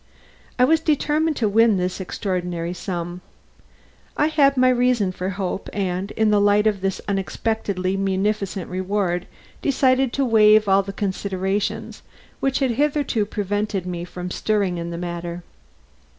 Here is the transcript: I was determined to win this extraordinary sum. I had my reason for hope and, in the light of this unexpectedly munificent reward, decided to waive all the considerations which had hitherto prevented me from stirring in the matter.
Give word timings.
I 0.57 0.63
was 0.65 0.79
determined 0.79 1.35
to 1.35 1.47
win 1.47 1.77
this 1.77 2.01
extraordinary 2.01 2.73
sum. 2.73 3.21
I 4.17 4.29
had 4.29 4.57
my 4.57 4.69
reason 4.69 5.11
for 5.11 5.29
hope 5.29 5.69
and, 5.73 6.09
in 6.13 6.31
the 6.31 6.41
light 6.41 6.65
of 6.65 6.81
this 6.81 6.99
unexpectedly 7.07 7.95
munificent 7.97 8.67
reward, 8.67 9.27
decided 9.61 10.11
to 10.13 10.25
waive 10.25 10.67
all 10.67 10.81
the 10.81 10.91
considerations 10.91 12.01
which 12.39 12.57
had 12.57 12.71
hitherto 12.71 13.27
prevented 13.27 13.85
me 13.85 14.03
from 14.03 14.31
stirring 14.31 14.79
in 14.79 14.89
the 14.89 14.97
matter. 14.97 15.43